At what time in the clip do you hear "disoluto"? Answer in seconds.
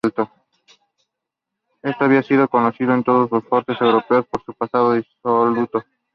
4.93-5.83